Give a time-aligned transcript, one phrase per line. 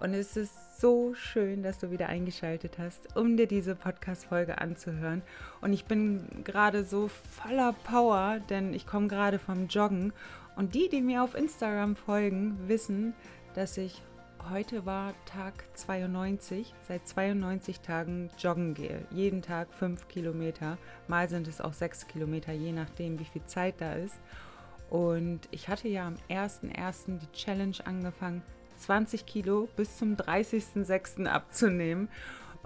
[0.00, 5.22] Und es ist so schön, dass du wieder eingeschaltet hast, um dir diese Podcast-Folge anzuhören.
[5.60, 10.12] Und ich bin gerade so voller Power, denn ich komme gerade vom Joggen.
[10.56, 13.14] Und die, die mir auf Instagram folgen, wissen,
[13.54, 14.02] dass ich
[14.50, 19.06] heute war Tag 92, seit 92 Tagen joggen gehe.
[19.10, 20.76] Jeden Tag fünf Kilometer.
[21.08, 24.16] Mal sind es auch sechs Kilometer, je nachdem, wie viel Zeit da ist.
[24.90, 27.18] Und ich hatte ja am 1.1.
[27.18, 28.42] die Challenge angefangen,
[28.76, 31.26] 20 Kilo bis zum 30.06.
[31.26, 32.08] abzunehmen.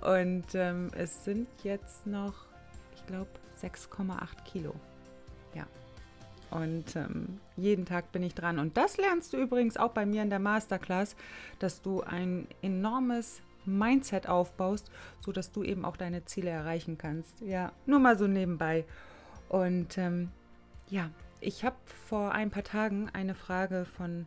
[0.00, 2.34] Und ähm, es sind jetzt noch,
[2.94, 3.30] ich glaube,
[3.60, 4.74] 6,8 Kilo.
[5.54, 5.66] Ja.
[6.50, 8.58] Und ähm, jeden Tag bin ich dran.
[8.58, 11.16] Und das lernst du übrigens auch bei mir in der Masterclass,
[11.58, 17.40] dass du ein enormes Mindset aufbaust, sodass du eben auch deine Ziele erreichen kannst.
[17.40, 18.84] Ja, nur mal so nebenbei.
[19.48, 20.30] Und ähm,
[20.88, 21.10] ja,
[21.40, 21.76] ich habe
[22.08, 24.26] vor ein paar Tagen eine Frage von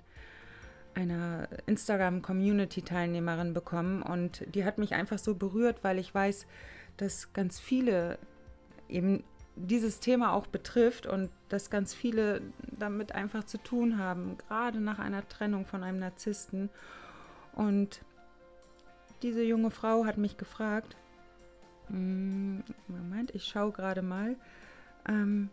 [0.94, 6.48] einer Instagram-Community-Teilnehmerin bekommen und die hat mich einfach so berührt, weil ich weiß,
[6.98, 8.18] dass ganz viele
[8.90, 9.24] eben
[9.56, 15.00] dieses Thema auch betrifft und dass ganz viele damit einfach zu tun haben, gerade nach
[15.00, 16.70] einer Trennung von einem Narzissten.
[17.54, 18.02] Und
[19.22, 20.96] diese junge Frau hat mich gefragt,
[21.88, 24.36] hm, Moment, ich schaue gerade mal,
[25.08, 25.50] ähm,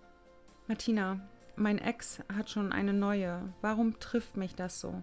[0.69, 1.21] Martina,
[1.57, 3.53] mein Ex hat schon eine neue.
[3.63, 5.03] Warum trifft mich das so?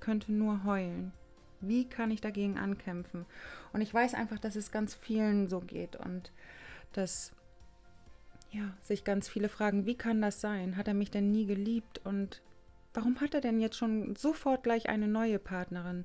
[0.00, 1.12] Könnte nur heulen.
[1.60, 3.26] Wie kann ich dagegen ankämpfen?
[3.72, 6.32] Und ich weiß einfach, dass es ganz vielen so geht und
[6.92, 7.32] dass
[8.50, 10.76] ja, sich ganz viele fragen, wie kann das sein?
[10.76, 12.42] Hat er mich denn nie geliebt und
[12.94, 16.04] warum hat er denn jetzt schon sofort gleich eine neue Partnerin?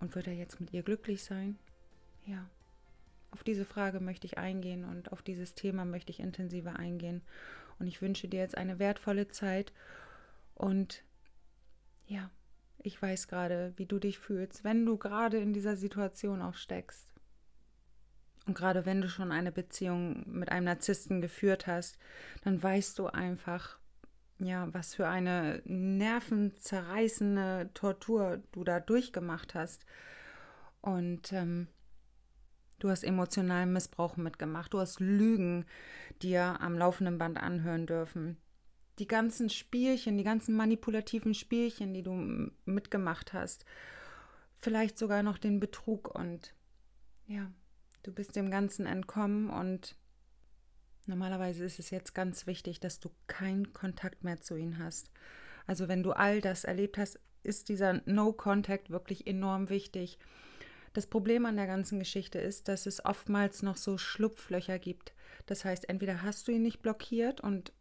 [0.00, 1.58] Und wird er jetzt mit ihr glücklich sein?
[2.24, 2.48] Ja.
[3.30, 7.22] Auf diese Frage möchte ich eingehen und auf dieses Thema möchte ich intensiver eingehen.
[7.78, 9.72] Und ich wünsche dir jetzt eine wertvolle Zeit
[10.54, 11.02] und
[12.06, 12.30] ja,
[12.78, 17.06] ich weiß gerade, wie du dich fühlst, wenn du gerade in dieser Situation auch steckst.
[18.46, 21.98] Und gerade wenn du schon eine Beziehung mit einem Narzissten geführt hast,
[22.44, 23.80] dann weißt du einfach,
[24.38, 29.84] ja, was für eine nervenzerreißende Tortur du da durchgemacht hast.
[30.80, 31.66] Und ähm,
[32.78, 35.66] du hast emotionalen Missbrauch mitgemacht, du hast Lügen
[36.22, 38.36] dir am laufenden Band anhören dürfen
[38.98, 43.64] die ganzen Spielchen, die ganzen manipulativen Spielchen, die du mitgemacht hast,
[44.54, 46.54] vielleicht sogar noch den Betrug und
[47.26, 47.50] ja,
[48.02, 49.96] du bist dem Ganzen entkommen und
[51.06, 55.10] normalerweise ist es jetzt ganz wichtig, dass du keinen Kontakt mehr zu ihnen hast.
[55.66, 60.18] Also wenn du all das erlebt hast, ist dieser No-Contact wirklich enorm wichtig.
[60.92, 65.12] Das Problem an der ganzen Geschichte ist, dass es oftmals noch so Schlupflöcher gibt.
[65.44, 67.72] Das heißt, entweder hast du ihn nicht blockiert und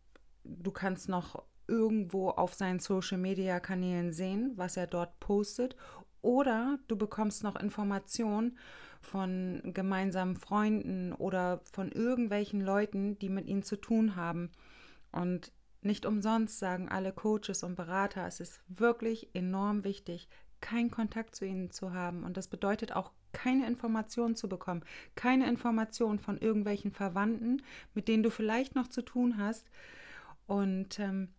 [0.46, 5.76] du kannst noch irgendwo auf seinen Social-Media-Kanälen sehen, was er dort postet,
[6.22, 8.58] oder du bekommst noch Informationen
[9.02, 14.50] von gemeinsamen Freunden oder von irgendwelchen Leuten, die mit ihm zu tun haben.
[15.12, 15.52] Und
[15.82, 20.28] nicht umsonst sagen alle Coaches und Berater, es ist wirklich enorm wichtig,
[20.62, 22.24] keinen Kontakt zu ihnen zu haben.
[22.24, 24.84] Und das bedeutet auch, keine Informationen zu bekommen,
[25.14, 27.62] keine Informationen von irgendwelchen Verwandten,
[27.94, 29.70] mit denen du vielleicht noch zu tun hast,
[30.48, 31.30] und ähm,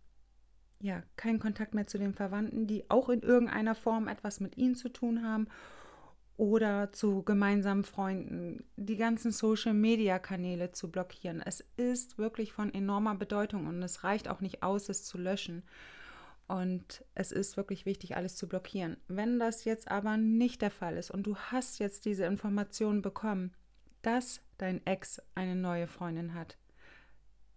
[0.81, 4.75] ja, kein Kontakt mehr zu den Verwandten, die auch in irgendeiner Form etwas mit ihnen
[4.75, 5.47] zu tun haben
[6.37, 11.41] oder zu gemeinsamen Freunden, die ganzen Social-Media-Kanäle zu blockieren.
[11.43, 15.63] Es ist wirklich von enormer Bedeutung und es reicht auch nicht aus, es zu löschen.
[16.47, 18.97] Und es ist wirklich wichtig, alles zu blockieren.
[19.07, 23.53] Wenn das jetzt aber nicht der Fall ist und du hast jetzt diese Information bekommen,
[24.01, 26.57] dass dein Ex eine neue Freundin hat,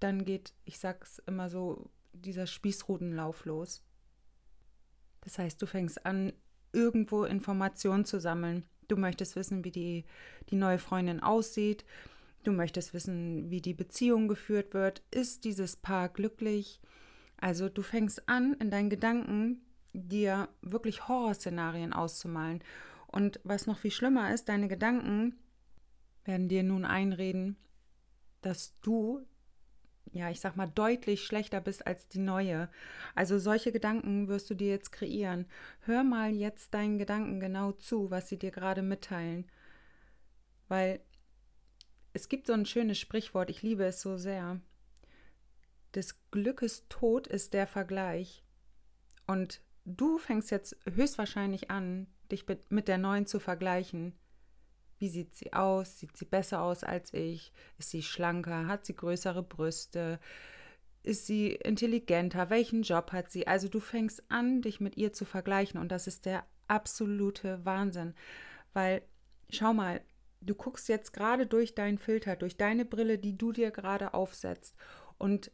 [0.00, 3.82] dann geht, ich sag's immer so, dieser Spießrutenlauf los.
[5.22, 6.32] Das heißt, du fängst an,
[6.72, 8.64] irgendwo Informationen zu sammeln.
[8.88, 10.04] Du möchtest wissen, wie die,
[10.50, 11.84] die neue Freundin aussieht.
[12.42, 15.02] Du möchtest wissen, wie die Beziehung geführt wird.
[15.10, 16.80] Ist dieses Paar glücklich?
[17.36, 19.62] Also du fängst an, in deinen Gedanken
[19.92, 22.62] dir wirklich Horrorszenarien auszumalen.
[23.06, 25.38] Und was noch viel schlimmer ist, deine Gedanken
[26.24, 27.56] werden dir nun einreden,
[28.40, 29.26] dass du
[30.12, 32.68] ja, ich sag mal, deutlich schlechter bist als die neue.
[33.14, 35.46] Also solche Gedanken wirst du dir jetzt kreieren.
[35.80, 39.46] Hör mal jetzt deinen Gedanken genau zu, was sie dir gerade mitteilen.
[40.68, 41.00] Weil
[42.12, 44.60] es gibt so ein schönes Sprichwort, ich liebe es so sehr.
[45.94, 48.44] Des Glückes Tod ist der Vergleich.
[49.26, 54.12] Und du fängst jetzt höchstwahrscheinlich an, dich mit der neuen zu vergleichen.
[55.00, 55.98] Wie sieht sie aus?
[55.98, 57.52] Sieht sie besser aus als ich?
[57.78, 58.66] Ist sie schlanker?
[58.66, 60.20] Hat sie größere Brüste?
[61.02, 62.50] Ist sie intelligenter?
[62.50, 63.46] Welchen Job hat sie?
[63.46, 68.14] Also du fängst an, dich mit ihr zu vergleichen und das ist der absolute Wahnsinn.
[68.74, 69.00] Weil,
[69.48, 70.02] schau mal,
[70.42, 74.76] du guckst jetzt gerade durch deinen Filter, durch deine Brille, die du dir gerade aufsetzt.
[75.16, 75.50] Und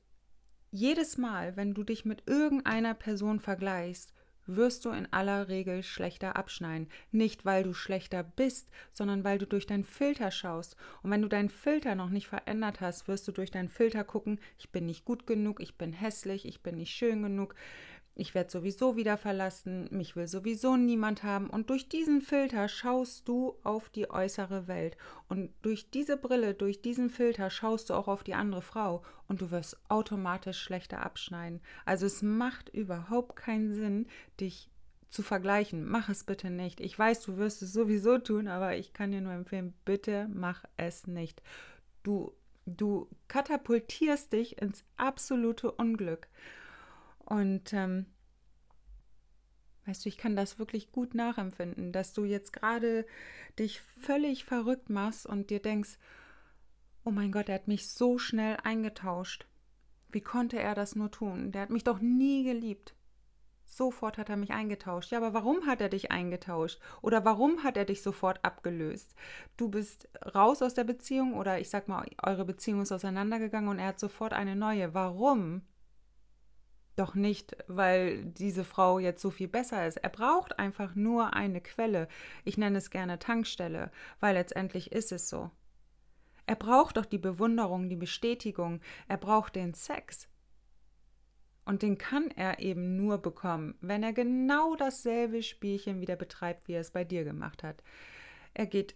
[0.73, 4.13] jedes Mal, wenn du dich mit irgendeiner Person vergleichst,
[4.47, 6.89] wirst du in aller Regel schlechter abschneiden.
[7.11, 10.77] Nicht, weil du schlechter bist, sondern weil du durch deinen Filter schaust.
[11.03, 14.39] Und wenn du deinen Filter noch nicht verändert hast, wirst du durch deinen Filter gucken,
[14.59, 17.55] ich bin nicht gut genug, ich bin hässlich, ich bin nicht schön genug,
[18.19, 21.51] ich werde sowieso wieder verlassen, mich will sowieso niemand haben.
[21.51, 24.97] Und durch diesen Filter schaust du auf die äußere Welt.
[25.29, 29.03] Und durch diese Brille, durch diesen Filter schaust du auch auf die andere Frau.
[29.29, 31.61] Und du wirst automatisch schlechter abschneiden.
[31.85, 34.07] Also es macht überhaupt keinen Sinn,
[34.41, 34.71] dich
[35.11, 35.87] zu vergleichen.
[35.87, 36.81] Mach es bitte nicht.
[36.81, 40.65] Ich weiß, du wirst es sowieso tun, aber ich kann dir nur empfehlen, bitte mach
[40.79, 41.43] es nicht.
[42.03, 42.33] Du,
[42.65, 46.29] du katapultierst dich ins absolute Unglück.
[47.27, 48.07] Und ähm,
[49.85, 53.05] weißt du, ich kann das wirklich gut nachempfinden, dass du jetzt gerade
[53.59, 55.99] dich völlig verrückt machst und dir denkst,
[57.05, 59.47] oh mein Gott, er hat mich so schnell eingetauscht.
[60.11, 61.53] Wie konnte er das nur tun?
[61.53, 62.95] Der hat mich doch nie geliebt.
[63.65, 65.11] Sofort hat er mich eingetauscht.
[65.11, 66.81] Ja, aber warum hat er dich eingetauscht?
[67.03, 69.15] Oder warum hat er dich sofort abgelöst?
[69.57, 73.81] Du bist raus aus der Beziehung oder ich sag mal, eure Beziehung ist auseinandergegangen und
[73.81, 74.95] er hat sofort eine neue.
[74.95, 75.63] Warum?
[76.97, 79.99] Doch nicht, weil diese Frau jetzt so viel besser ist.
[79.99, 82.09] Er braucht einfach nur eine Quelle.
[82.45, 85.51] Ich nenne es gerne Tankstelle, weil letztendlich ist es so.
[86.47, 88.81] Er braucht doch die Bewunderung, die Bestätigung.
[89.09, 90.29] Er braucht den Sex.
[91.67, 96.75] Und den kann er eben nur bekommen, wenn er genau dasselbe Spielchen wieder betreibt, wie
[96.75, 97.83] er es bei dir gemacht hat.
[98.55, 98.95] Er geht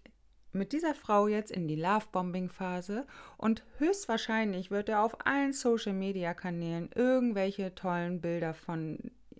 [0.53, 3.07] mit dieser Frau jetzt in die Love-Bombing-Phase
[3.37, 8.99] und höchstwahrscheinlich wird er auf allen Social-Media-Kanälen irgendwelche tollen Bilder von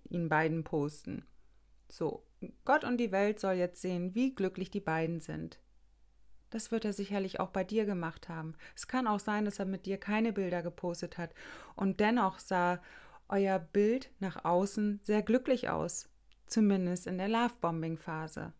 [0.09, 1.25] ihnen beiden posten.
[1.89, 2.23] So,
[2.65, 5.59] Gott und die Welt soll jetzt sehen, wie glücklich die beiden sind.
[6.49, 8.55] Das wird er sicherlich auch bei dir gemacht haben.
[8.75, 11.33] Es kann auch sein, dass er mit dir keine Bilder gepostet hat
[11.75, 12.81] und dennoch sah
[13.29, 16.09] euer Bild nach außen sehr glücklich aus,
[16.47, 18.53] zumindest in der Love-Bombing-Phase.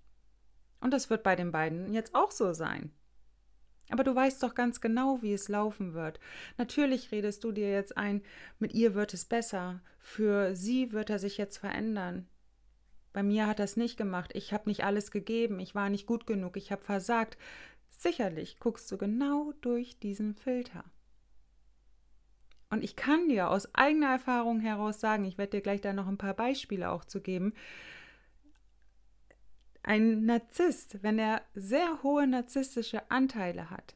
[0.82, 2.92] Und das wird bei den beiden jetzt auch so sein.
[3.90, 6.20] Aber du weißt doch ganz genau, wie es laufen wird.
[6.58, 8.22] Natürlich redest du dir jetzt ein,
[8.58, 12.28] mit ihr wird es besser, für sie wird er sich jetzt verändern.
[13.14, 16.08] Bei mir hat er es nicht gemacht, ich habe nicht alles gegeben, ich war nicht
[16.08, 17.38] gut genug, ich habe versagt.
[17.90, 20.86] Sicherlich guckst du genau durch diesen Filter.
[22.70, 26.08] Und ich kann dir aus eigener Erfahrung heraus sagen, ich werde dir gleich da noch
[26.08, 27.54] ein paar Beispiele auch zu geben,
[29.84, 33.96] ein Narzisst, wenn er sehr hohe narzisstische Anteile hat,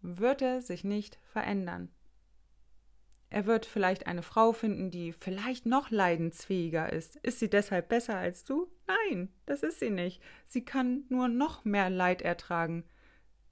[0.00, 1.90] wird er sich nicht verändern.
[3.28, 7.16] Er wird vielleicht eine Frau finden, die vielleicht noch leidensfähiger ist.
[7.16, 8.70] Ist sie deshalb besser als du?
[8.86, 10.22] Nein, das ist sie nicht.
[10.46, 12.84] Sie kann nur noch mehr Leid ertragen.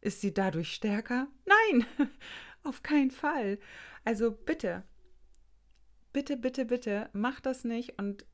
[0.00, 1.26] Ist sie dadurch stärker?
[1.44, 1.86] Nein,
[2.62, 3.58] auf keinen Fall.
[4.04, 4.84] Also bitte,
[6.12, 8.24] bitte, bitte, bitte, mach das nicht und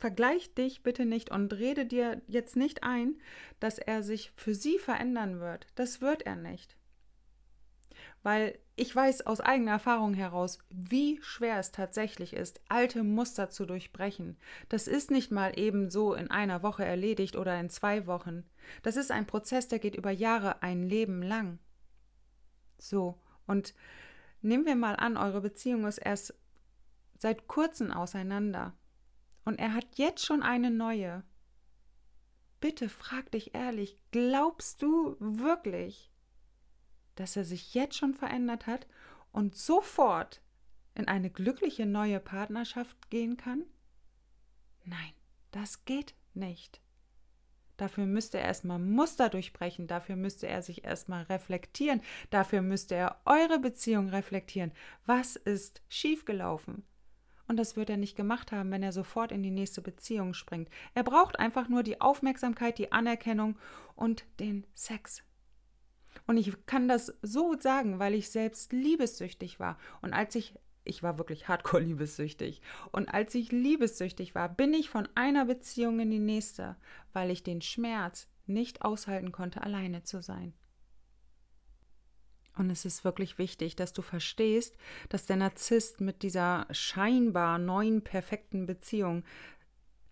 [0.00, 3.20] vergleich dich bitte nicht und rede dir jetzt nicht ein,
[3.60, 5.66] dass er sich für sie verändern wird.
[5.74, 6.76] Das wird er nicht.
[8.22, 13.66] Weil ich weiß aus eigener Erfahrung heraus, wie schwer es tatsächlich ist, alte Muster zu
[13.66, 14.38] durchbrechen.
[14.70, 18.44] Das ist nicht mal eben so in einer Woche erledigt oder in zwei Wochen.
[18.82, 21.58] Das ist ein Prozess, der geht über Jahre, ein Leben lang.
[22.78, 23.74] So, und
[24.40, 26.34] nehmen wir mal an, eure Beziehung ist erst
[27.18, 28.74] seit kurzem auseinander
[29.44, 31.22] und er hat jetzt schon eine neue.
[32.60, 36.10] Bitte frag dich ehrlich, glaubst du wirklich,
[37.14, 38.86] dass er sich jetzt schon verändert hat
[39.32, 40.42] und sofort
[40.94, 43.64] in eine glückliche neue Partnerschaft gehen kann?
[44.84, 45.12] Nein,
[45.50, 46.80] das geht nicht.
[47.80, 53.22] Dafür müsste er erstmal Muster durchbrechen, dafür müsste er sich erstmal reflektieren, dafür müsste er
[53.24, 54.72] eure Beziehung reflektieren.
[55.06, 56.84] Was ist schiefgelaufen?
[57.50, 60.68] Und das wird er nicht gemacht haben, wenn er sofort in die nächste Beziehung springt.
[60.94, 63.58] Er braucht einfach nur die Aufmerksamkeit, die Anerkennung
[63.96, 65.24] und den Sex.
[66.28, 69.78] Und ich kann das so sagen, weil ich selbst liebessüchtig war.
[70.00, 70.54] Und als ich,
[70.84, 72.62] ich war wirklich hardcore liebessüchtig.
[72.92, 76.76] Und als ich liebessüchtig war, bin ich von einer Beziehung in die nächste,
[77.12, 80.54] weil ich den Schmerz nicht aushalten konnte, alleine zu sein.
[82.60, 84.76] Und es ist wirklich wichtig, dass du verstehst,
[85.08, 89.24] dass der Narzisst mit dieser scheinbar neuen perfekten Beziehung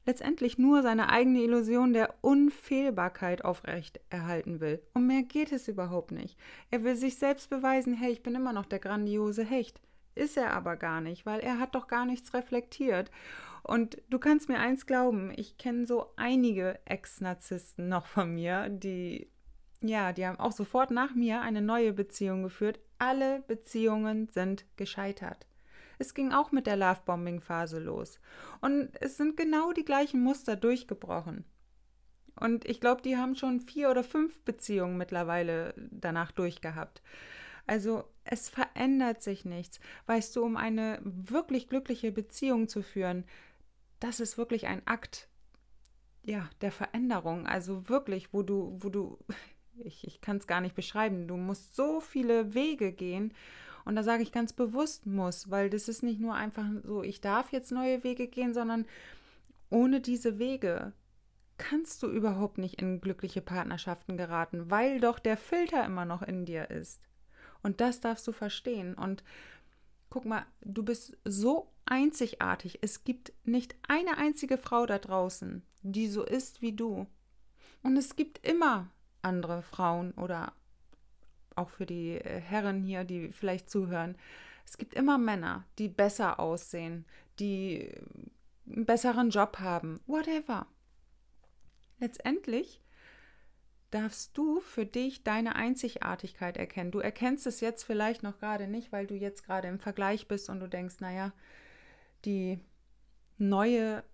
[0.06, 4.80] letztendlich nur seine eigene Illusion der Unfehlbarkeit aufrecht erhalten will.
[4.94, 6.38] Um mehr geht es überhaupt nicht.
[6.70, 9.78] Er will sich selbst beweisen, hey, ich bin immer noch der grandiose Hecht.
[10.14, 13.10] Ist er aber gar nicht, weil er hat doch gar nichts reflektiert.
[13.62, 19.28] Und du kannst mir eins glauben, ich kenne so einige Ex-Narzissten noch von mir, die
[19.80, 22.80] ja, die haben auch sofort nach mir eine neue Beziehung geführt.
[22.98, 25.46] Alle Beziehungen sind gescheitert.
[25.98, 28.20] Es ging auch mit der Lovebombing-Phase los.
[28.60, 31.44] Und es sind genau die gleichen Muster durchgebrochen.
[32.36, 37.02] Und ich glaube, die haben schon vier oder fünf Beziehungen mittlerweile danach durchgehabt.
[37.66, 39.80] Also es verändert sich nichts.
[40.06, 43.24] Weißt du, um eine wirklich glückliche Beziehung zu führen,
[43.98, 45.28] das ist wirklich ein Akt
[46.28, 47.46] ja, der Veränderung.
[47.46, 49.18] Also wirklich, wo du, wo du
[49.84, 51.28] ich, ich kann es gar nicht beschreiben.
[51.28, 53.32] Du musst so viele Wege gehen.
[53.84, 57.20] Und da sage ich ganz bewusst muss, weil das ist nicht nur einfach so, ich
[57.20, 58.84] darf jetzt neue Wege gehen, sondern
[59.70, 60.92] ohne diese Wege
[61.56, 66.44] kannst du überhaupt nicht in glückliche Partnerschaften geraten, weil doch der Filter immer noch in
[66.44, 67.02] dir ist.
[67.62, 68.94] Und das darfst du verstehen.
[68.94, 69.24] Und
[70.10, 72.78] guck mal, du bist so einzigartig.
[72.82, 77.06] Es gibt nicht eine einzige Frau da draußen, die so ist wie du.
[77.82, 78.88] Und es gibt immer
[79.22, 80.52] andere Frauen oder
[81.54, 84.16] auch für die äh, Herren hier, die vielleicht zuhören.
[84.64, 87.04] Es gibt immer Männer, die besser aussehen,
[87.38, 87.90] die
[88.66, 90.66] einen besseren Job haben, whatever.
[91.98, 92.80] Letztendlich
[93.90, 96.90] darfst du für dich deine Einzigartigkeit erkennen.
[96.90, 100.50] Du erkennst es jetzt vielleicht noch gerade nicht, weil du jetzt gerade im Vergleich bist
[100.50, 101.32] und du denkst, naja,
[102.24, 102.60] die
[103.38, 104.04] neue,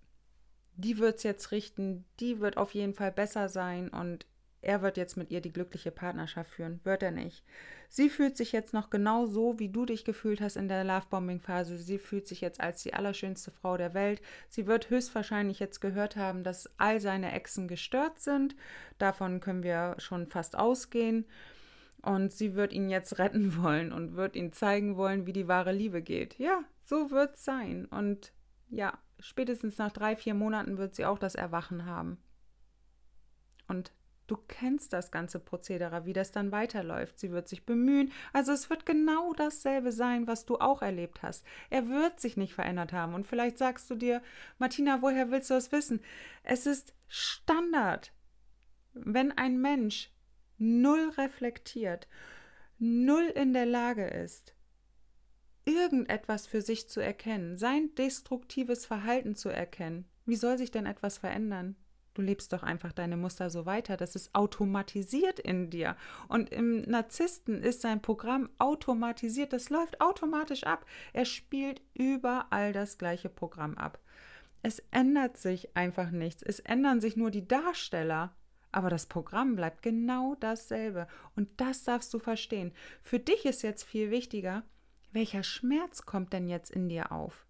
[0.77, 4.25] die wird es jetzt richten, die wird auf jeden Fall besser sein und
[4.65, 6.79] er wird jetzt mit ihr die glückliche Partnerschaft führen.
[6.83, 7.45] Wird er nicht.
[7.87, 11.77] Sie fühlt sich jetzt noch genau so, wie du dich gefühlt hast in der Lovebombing-Phase.
[11.77, 14.21] Sie fühlt sich jetzt als die allerschönste Frau der Welt.
[14.47, 18.55] Sie wird höchstwahrscheinlich jetzt gehört haben, dass all seine Exen gestört sind.
[18.97, 21.25] Davon können wir schon fast ausgehen.
[22.01, 25.73] Und sie wird ihn jetzt retten wollen und wird ihn zeigen wollen, wie die wahre
[25.73, 26.39] Liebe geht.
[26.39, 27.85] Ja, so wird es sein.
[27.85, 28.33] Und
[28.69, 32.17] ja, spätestens nach drei, vier Monaten wird sie auch das Erwachen haben.
[33.67, 33.91] Und
[34.27, 37.19] Du kennst das ganze Prozedere, wie das dann weiterläuft.
[37.19, 38.11] Sie wird sich bemühen.
[38.33, 41.45] Also es wird genau dasselbe sein, was du auch erlebt hast.
[41.69, 43.13] Er wird sich nicht verändert haben.
[43.13, 44.23] Und vielleicht sagst du dir,
[44.57, 46.01] Martina, woher willst du das wissen?
[46.43, 48.13] Es ist Standard.
[48.93, 50.11] Wenn ein Mensch
[50.57, 52.07] null reflektiert,
[52.79, 54.55] null in der Lage ist,
[55.65, 61.17] irgendetwas für sich zu erkennen, sein destruktives Verhalten zu erkennen, wie soll sich denn etwas
[61.17, 61.75] verändern?
[62.15, 63.97] Du lebst doch einfach deine Muster so weiter.
[63.97, 65.97] Das ist automatisiert in dir.
[66.29, 69.51] Und im Narzissten ist sein Programm automatisiert.
[69.51, 70.85] Das läuft automatisch ab.
[71.11, 73.99] Er spielt überall das gleiche Programm ab.
[74.63, 76.41] Es ändert sich einfach nichts.
[76.41, 78.33] Es ändern sich nur die Darsteller.
[78.71, 81.07] Aber das Programm bleibt genau dasselbe.
[81.35, 82.71] Und das darfst du verstehen.
[83.03, 84.63] Für dich ist jetzt viel wichtiger,
[85.11, 87.45] welcher Schmerz kommt denn jetzt in dir auf?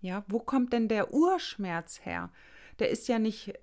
[0.00, 2.30] Ja, wo kommt denn der Urschmerz her?
[2.78, 3.54] Der ist ja nicht,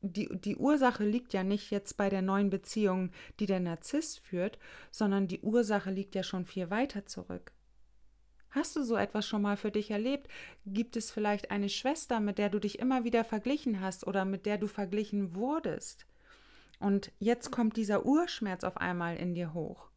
[0.00, 4.58] die, die Ursache liegt ja nicht jetzt bei der neuen Beziehung, die der Narzisst führt,
[4.90, 7.52] sondern die Ursache liegt ja schon viel weiter zurück.
[8.50, 10.28] Hast du so etwas schon mal für dich erlebt?
[10.66, 14.44] Gibt es vielleicht eine Schwester, mit der du dich immer wieder verglichen hast oder mit
[14.44, 16.06] der du verglichen wurdest?
[16.78, 19.88] Und jetzt kommt dieser Urschmerz auf einmal in dir hoch.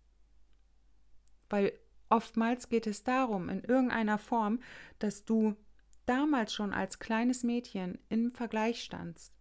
[1.50, 1.74] Weil
[2.10, 4.62] oftmals geht es darum, in irgendeiner Form,
[5.00, 5.56] dass du
[6.06, 9.34] damals schon als kleines Mädchen im Vergleich standst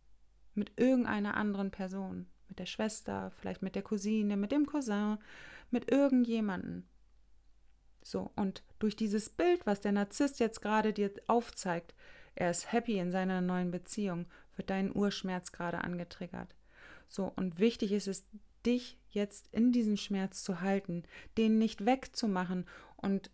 [0.55, 5.19] mit irgendeiner anderen Person, mit der Schwester, vielleicht mit der Cousine, mit dem Cousin,
[5.71, 6.89] mit irgendjemanden.
[8.03, 11.95] So, und durch dieses Bild, was der Narzisst jetzt gerade dir aufzeigt,
[12.35, 16.55] er ist happy in seiner neuen Beziehung, wird dein Urschmerz gerade angetriggert.
[17.09, 18.27] So, und wichtig ist es,
[18.67, 21.05] dich jetzt in diesen Schmerz zu halten,
[21.37, 22.67] den nicht wegzumachen
[22.97, 23.31] und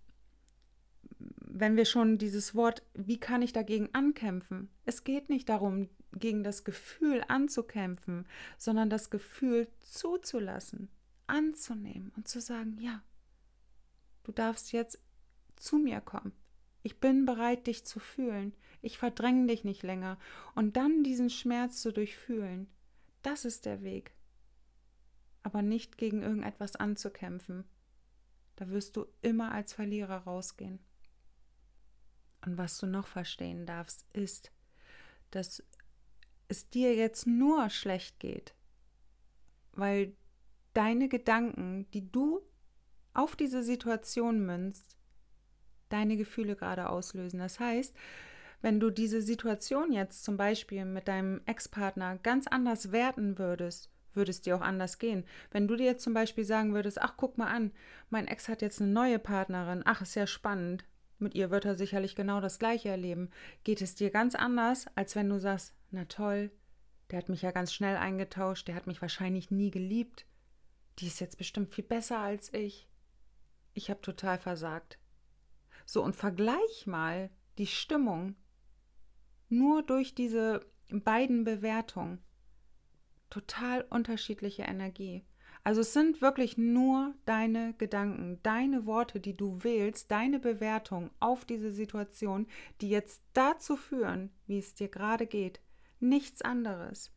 [1.53, 4.69] wenn wir schon dieses Wort, wie kann ich dagegen ankämpfen?
[4.85, 8.27] Es geht nicht darum, gegen das Gefühl anzukämpfen,
[8.59, 10.89] sondern das Gefühl zuzulassen,
[11.27, 13.03] anzunehmen und zu sagen, ja,
[14.25, 15.01] du darfst jetzt
[15.57, 16.33] zu mir kommen.
[16.83, 18.55] Ich bin bereit, dich zu fühlen.
[18.83, 20.19] Ich verdränge dich nicht länger.
[20.55, 22.69] Und dann diesen Schmerz zu durchfühlen,
[23.23, 24.13] das ist der Weg.
[25.43, 27.65] Aber nicht gegen irgendetwas anzukämpfen.
[28.57, 30.79] Da wirst du immer als Verlierer rausgehen.
[32.45, 34.51] Und was du noch verstehen darfst, ist,
[35.31, 35.63] dass
[36.49, 38.55] es dir jetzt nur schlecht geht,
[39.73, 40.15] weil
[40.75, 42.41] deine Gedanken, die du
[43.15, 44.97] auf diese Situation münzt,
[45.89, 47.39] deine Gefühle gerade auslösen.
[47.39, 47.95] Das heißt,
[48.63, 54.31] wenn du diese Situation jetzt zum Beispiel mit deinem Ex-Partner ganz anders werten würdest, würde
[54.31, 55.25] es dir auch anders gehen.
[55.51, 57.73] Wenn du dir jetzt zum Beispiel sagen würdest, ach, guck mal an,
[58.11, 60.85] mein Ex hat jetzt eine neue Partnerin, ach, ist ja spannend,
[61.21, 63.31] mit ihr wird er sicherlich genau das gleiche erleben,
[63.65, 66.51] geht es dir ganz anders, als wenn du sagst, na toll,
[67.11, 70.27] der hat mich ja ganz schnell eingetauscht, der hat mich wahrscheinlich nie geliebt.
[70.99, 72.89] Die ist jetzt bestimmt viel besser als ich.
[73.75, 74.99] Ich habe total versagt.
[75.87, 78.37] So, und vergleich mal die Stimmung
[79.49, 82.23] nur durch diese beiden Bewertungen
[83.29, 85.25] total unterschiedliche Energie.
[85.63, 91.45] Also es sind wirklich nur deine Gedanken, deine Worte, die du wählst, deine Bewertung auf
[91.45, 92.47] diese Situation,
[92.81, 95.61] die jetzt dazu führen, wie es dir gerade geht.
[95.99, 97.13] Nichts anderes.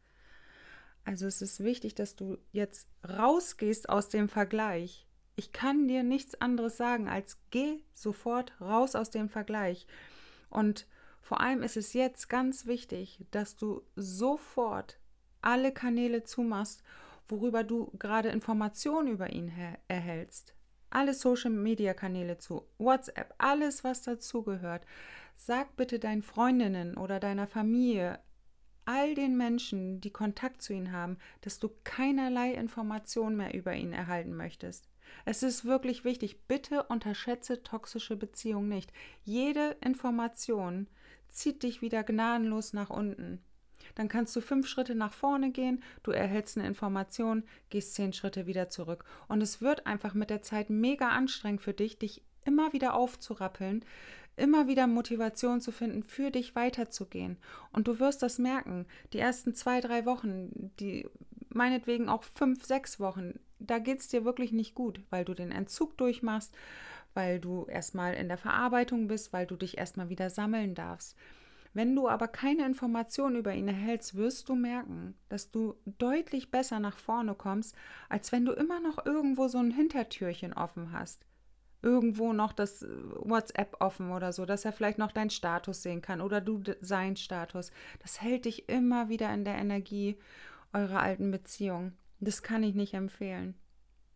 [1.05, 5.07] Also es ist wichtig, dass du jetzt rausgehst aus dem Vergleich.
[5.35, 9.87] Ich kann dir nichts anderes sagen, als geh sofort raus aus dem Vergleich.
[10.49, 10.85] Und
[11.21, 14.99] vor allem ist es jetzt ganz wichtig, dass du sofort
[15.41, 16.83] alle Kanäle zumachst,
[17.27, 19.51] worüber du gerade Informationen über ihn
[19.87, 20.55] erhältst.
[20.89, 24.85] Alle Social-Media-Kanäle zu, WhatsApp, alles, was dazugehört.
[25.35, 28.19] Sag bitte deinen Freundinnen oder deiner Familie,
[28.85, 33.93] all den Menschen, die Kontakt zu ihm haben, dass du keinerlei Informationen mehr über ihn
[33.93, 34.89] erhalten möchtest.
[35.25, 38.91] Es ist wirklich wichtig, bitte unterschätze toxische Beziehungen nicht.
[39.23, 40.87] Jede Information
[41.29, 43.43] zieht dich wieder gnadenlos nach unten.
[43.95, 48.45] Dann kannst du fünf Schritte nach vorne gehen, du erhältst eine Information, gehst zehn Schritte
[48.45, 49.05] wieder zurück.
[49.27, 53.85] Und es wird einfach mit der Zeit mega anstrengend für dich, dich immer wieder aufzurappeln,
[54.35, 57.37] immer wieder Motivation zu finden, für dich weiterzugehen.
[57.71, 58.85] Und du wirst das merken.
[59.13, 61.07] Die ersten zwei, drei Wochen, die
[61.49, 65.51] meinetwegen auch fünf, sechs Wochen, da geht es dir wirklich nicht gut, weil du den
[65.51, 66.53] Entzug durchmachst,
[67.13, 71.15] weil du erstmal in der Verarbeitung bist, weil du dich erstmal wieder sammeln darfst.
[71.73, 76.79] Wenn du aber keine Informationen über ihn erhältst, wirst du merken, dass du deutlich besser
[76.79, 77.75] nach vorne kommst,
[78.09, 81.25] als wenn du immer noch irgendwo so ein Hintertürchen offen hast.
[81.81, 86.21] Irgendwo noch das WhatsApp offen oder so, dass er vielleicht noch deinen Status sehen kann
[86.21, 87.71] oder du seinen Status.
[87.99, 90.17] Das hält dich immer wieder in der Energie
[90.71, 91.93] eurer alten Beziehung.
[92.19, 93.55] Das kann ich nicht empfehlen.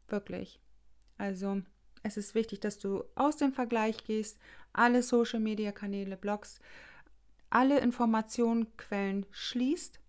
[0.07, 0.61] Wirklich.
[1.17, 1.61] Also,
[2.03, 4.39] es ist wichtig, dass du aus dem Vergleich gehst,
[4.71, 6.61] alle Social Media Kanäle blockst,
[7.49, 9.99] alle Informationenquellen schließt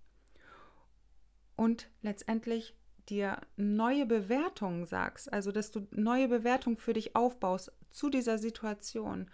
[1.57, 2.77] und letztendlich
[3.09, 9.31] dir neue Bewertungen sagst, also dass du neue Bewertungen für dich aufbaust zu dieser Situation.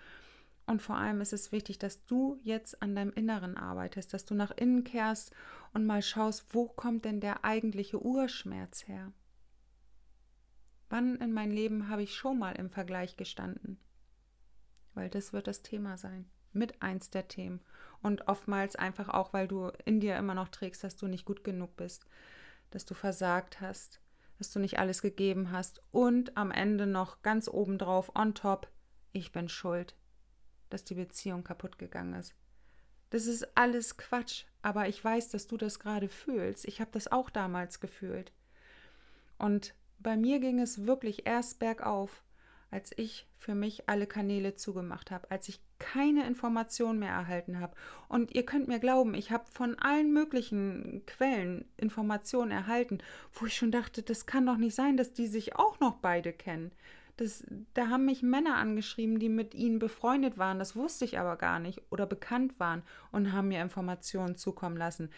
[0.66, 4.34] Und vor allem ist es wichtig, dass du jetzt an deinem Inneren arbeitest, dass du
[4.34, 5.32] nach innen kehrst
[5.74, 9.12] und mal schaust, wo kommt denn der eigentliche Urschmerz her?
[10.88, 13.78] Wann in meinem Leben habe ich schon mal im Vergleich gestanden?
[14.94, 17.60] Weil das wird das Thema sein, mit eins der Themen.
[18.04, 21.42] Und oftmals einfach auch, weil du in dir immer noch trägst, dass du nicht gut
[21.42, 22.04] genug bist,
[22.68, 23.98] dass du versagt hast,
[24.36, 28.70] dass du nicht alles gegeben hast und am Ende noch ganz obendrauf, on top,
[29.12, 29.96] ich bin schuld,
[30.68, 32.34] dass die Beziehung kaputt gegangen ist.
[33.08, 36.66] Das ist alles Quatsch, aber ich weiß, dass du das gerade fühlst.
[36.66, 38.32] Ich habe das auch damals gefühlt.
[39.38, 42.22] Und bei mir ging es wirklich erst bergauf,
[42.70, 47.74] als ich für mich alle Kanäle zugemacht habe, als ich keine Informationen mehr erhalten habe.
[48.08, 52.98] Und ihr könnt mir glauben, ich habe von allen möglichen Quellen Informationen erhalten,
[53.34, 56.32] wo ich schon dachte, das kann doch nicht sein, dass die sich auch noch beide
[56.32, 56.72] kennen.
[57.18, 57.44] Das,
[57.74, 61.60] da haben mich Männer angeschrieben, die mit ihnen befreundet waren, das wusste ich aber gar
[61.60, 65.10] nicht, oder bekannt waren und haben mir Informationen zukommen lassen.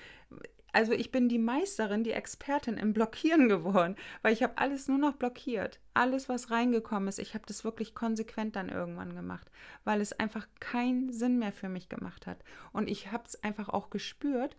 [0.72, 4.98] Also ich bin die Meisterin, die Expertin im Blockieren geworden, weil ich habe alles nur
[4.98, 5.80] noch blockiert.
[5.94, 9.50] Alles, was reingekommen ist, ich habe das wirklich konsequent dann irgendwann gemacht,
[9.84, 12.44] weil es einfach keinen Sinn mehr für mich gemacht hat.
[12.72, 14.56] Und ich habe es einfach auch gespürt,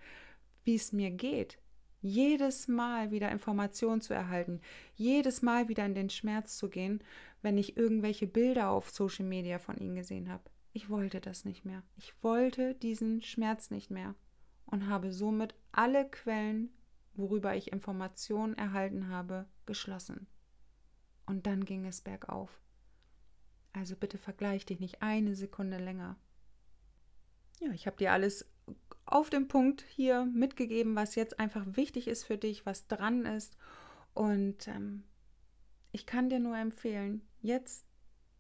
[0.64, 1.60] wie es mir geht.
[2.02, 4.62] Jedes Mal wieder Informationen zu erhalten,
[4.96, 7.04] jedes Mal wieder in den Schmerz zu gehen,
[7.42, 10.44] wenn ich irgendwelche Bilder auf Social Media von ihnen gesehen habe.
[10.74, 11.84] Ich wollte das nicht mehr.
[11.96, 14.16] Ich wollte diesen Schmerz nicht mehr
[14.68, 16.70] und habe somit alle Quellen,
[17.16, 20.28] worüber ich Informationen erhalten habe, geschlossen.
[21.26, 22.62] Und dann ging es bergauf.
[23.74, 26.18] Also bitte vergleich dich nicht eine Sekunde länger.
[27.60, 28.50] Ja, ich habe dir alles
[29.06, 33.58] auf den Punkt hier mitgegeben, was jetzt einfach wichtig ist für dich, was dran ist.
[34.14, 35.04] Und ähm,
[35.92, 37.87] ich kann dir nur empfehlen, jetzt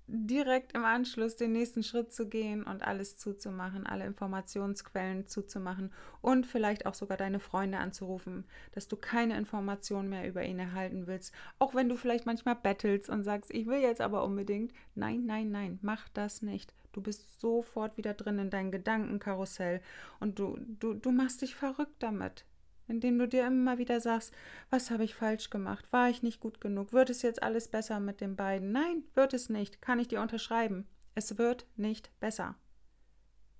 [0.08, 5.91] direkt im Anschluss den nächsten Schritt zu gehen und alles zuzumachen, alle Informationsquellen zuzumachen
[6.22, 11.08] und vielleicht auch sogar deine Freunde anzurufen, dass du keine Informationen mehr über ihn erhalten
[11.08, 14.72] willst, auch wenn du vielleicht manchmal bettelst und sagst, ich will jetzt aber unbedingt.
[14.96, 16.74] Nein, nein, nein, mach das nicht.
[16.93, 19.82] Du bist sofort wieder drin in dein Gedankenkarussell
[20.20, 22.46] und du, du, du machst dich verrückt damit
[22.88, 24.34] indem du dir immer wieder sagst,
[24.69, 25.86] was habe ich falsch gemacht?
[25.91, 26.93] War ich nicht gut genug?
[26.93, 28.71] Wird es jetzt alles besser mit den beiden?
[28.71, 29.82] Nein, wird es nicht.
[29.82, 30.88] Kann ich dir unterschreiben.
[31.15, 32.56] Es wird nicht besser.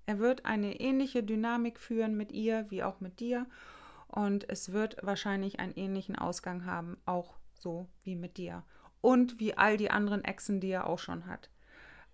[0.06, 3.46] Er wird eine ähnliche Dynamik führen mit ihr wie auch mit dir
[4.06, 8.64] und es wird wahrscheinlich einen ähnlichen Ausgang haben, auch so wie mit dir
[9.02, 11.50] und wie all die anderen Exen, die er auch schon hat.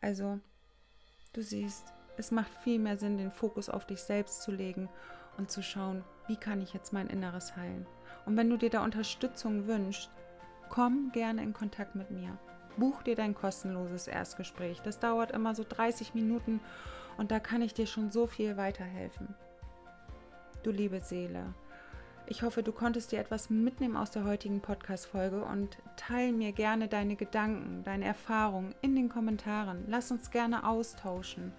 [0.01, 0.41] Also,
[1.35, 4.89] du siehst, es macht viel mehr Sinn, den Fokus auf dich selbst zu legen
[5.39, 7.87] und zu schauen, wie kann ich jetzt mein Inneres heilen.
[8.27, 10.11] Und wenn du dir da Unterstützung wünschst,
[10.71, 12.39] komm gerne in Kontakt mit mir.
[12.77, 14.81] Buch dir dein kostenloses Erstgespräch.
[14.83, 16.61] Das dauert immer so 30 Minuten
[17.17, 19.35] und da kann ich dir schon so viel weiterhelfen.
[20.63, 21.55] Du liebe Seele,
[22.27, 26.89] ich hoffe, du konntest dir etwas mitnehmen aus der heutigen Podcast-Folge und teile mir gerne
[26.89, 29.85] deine Gedanken, deine Erfahrungen in den Kommentaren.
[29.89, 31.53] Lass uns gerne austauschen.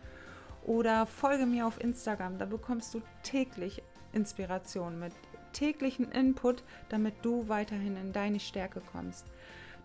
[0.65, 5.13] Oder folge mir auf Instagram, da bekommst du täglich Inspiration mit
[5.54, 9.25] täglichen Input, damit du weiterhin in deine Stärke kommst.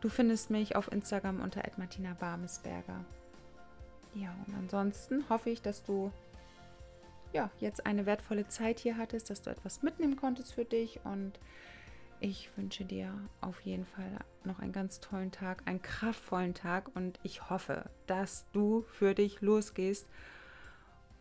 [0.00, 3.04] Du findest mich auf Instagram unter Martina Barmesberger.
[4.14, 6.10] Ja, und ansonsten hoffe ich, dass du
[7.32, 11.38] ja, jetzt eine wertvolle Zeit hier hattest, dass du etwas mitnehmen konntest für dich und
[12.18, 17.20] ich wünsche dir auf jeden Fall noch einen ganz tollen Tag, einen kraftvollen Tag und
[17.22, 20.08] ich hoffe, dass du für dich losgehst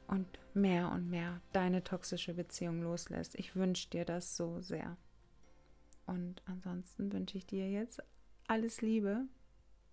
[0.09, 3.35] und mehr und mehr deine toxische Beziehung loslässt.
[3.35, 4.97] Ich wünsche dir das so sehr.
[6.05, 8.01] Und ansonsten wünsche ich dir jetzt
[8.47, 9.25] alles Liebe,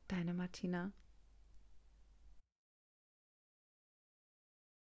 [0.09, 0.93] deine Martina.